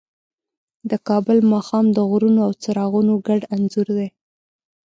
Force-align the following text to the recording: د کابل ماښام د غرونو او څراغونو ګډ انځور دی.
د 0.89 0.91
کابل 1.07 1.37
ماښام 1.51 1.85
د 1.93 1.97
غرونو 2.09 2.39
او 2.47 2.51
څراغونو 2.61 3.13
ګډ 3.27 3.41
انځور 3.55 3.87
دی. 3.97 4.07